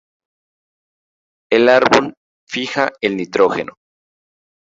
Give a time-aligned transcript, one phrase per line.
[1.51, 2.15] El árbol
[2.49, 3.73] fija el nitrógeno.